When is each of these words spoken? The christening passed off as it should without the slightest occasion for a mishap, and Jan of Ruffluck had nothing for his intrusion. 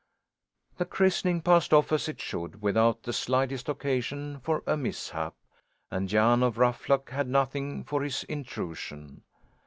The 0.77 0.85
christening 0.85 1.43
passed 1.43 1.71
off 1.73 1.91
as 1.91 2.09
it 2.09 2.19
should 2.19 2.59
without 2.63 3.03
the 3.03 3.13
slightest 3.13 3.69
occasion 3.69 4.39
for 4.39 4.63
a 4.65 4.75
mishap, 4.75 5.35
and 5.91 6.09
Jan 6.09 6.41
of 6.41 6.57
Ruffluck 6.57 7.11
had 7.11 7.27
nothing 7.27 7.83
for 7.83 8.01
his 8.01 8.23
intrusion. 8.23 9.21